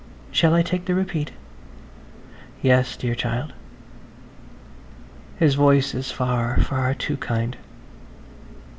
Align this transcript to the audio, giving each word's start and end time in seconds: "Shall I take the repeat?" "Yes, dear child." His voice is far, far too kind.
"Shall 0.31 0.55
I 0.55 0.63
take 0.63 0.85
the 0.85 0.95
repeat?" 0.95 1.29
"Yes, 2.63 2.97
dear 2.97 3.13
child." 3.13 3.53
His 5.37 5.53
voice 5.53 5.93
is 5.93 6.09
far, 6.09 6.59
far 6.59 6.95
too 6.95 7.17
kind. 7.17 7.55